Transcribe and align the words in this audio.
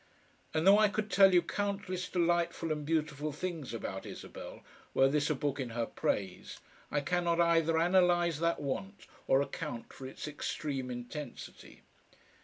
And 0.51 0.65
though 0.65 0.79
I 0.79 0.87
could 0.87 1.11
tell 1.11 1.31
you 1.31 1.43
countless 1.43 2.09
delightful 2.09 2.71
and 2.71 2.83
beautiful 2.83 3.31
things 3.31 3.71
about 3.71 4.03
Isabel, 4.03 4.63
were 4.95 5.07
this 5.07 5.29
a 5.29 5.35
book 5.35 5.59
in 5.59 5.69
her 5.77 5.85
praise, 5.85 6.57
I 6.89 7.01
cannot 7.01 7.39
either 7.39 7.77
analyse 7.77 8.39
that 8.39 8.59
want 8.59 9.05
or 9.27 9.43
account 9.43 9.93
for 9.93 10.07
its 10.07 10.27
extreme 10.27 10.89
intensity. 10.89 11.83